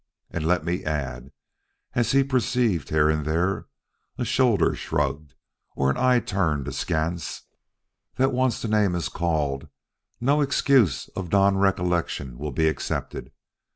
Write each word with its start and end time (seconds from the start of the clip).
And 0.31 0.47
let 0.47 0.65
me 0.65 0.83
add" 0.83 1.31
as 1.93 2.11
he 2.11 2.23
perceived 2.23 2.89
here 2.89 3.07
and 3.07 3.23
there 3.23 3.67
a 4.17 4.25
shoulder 4.25 4.73
shrugged, 4.73 5.35
or 5.75 5.91
an 5.91 5.97
eye 5.97 6.19
turned 6.19 6.67
askance 6.67 7.43
"that 8.15 8.33
once 8.33 8.63
the 8.63 8.67
name 8.67 8.95
is 8.95 9.09
called, 9.09 9.67
no 10.19 10.41
excuse 10.41 11.07
of 11.09 11.31
non 11.31 11.55
recollection 11.57 12.39
will 12.39 12.51
be 12.51 12.67
accepted. 12.67 13.31